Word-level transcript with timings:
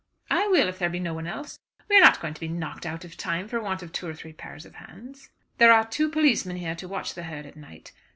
"I 0.31 0.47
will 0.47 0.67
if 0.67 0.79
there 0.79 0.89
be 0.89 0.99
no 0.99 1.13
one 1.13 1.27
else. 1.27 1.59
We 1.87 1.95
are 1.95 2.01
not 2.01 2.19
going 2.19 2.33
to 2.33 2.39
be 2.39 2.47
knocked 2.47 2.87
out 2.87 3.03
of 3.05 3.15
time 3.15 3.47
for 3.47 3.61
want 3.61 3.83
of 3.83 3.91
two 3.93 4.07
or 4.07 4.15
three 4.15 4.33
pairs 4.33 4.65
of 4.65 4.73
hands." 4.73 5.29
"There 5.59 5.71
are 5.71 5.85
two 5.85 6.09
policemen 6.09 6.57
here 6.57 6.73
to 6.73 6.87
watch 6.87 7.13
the 7.13 7.21
herd 7.21 7.45
at 7.45 7.55
night. 7.55 7.91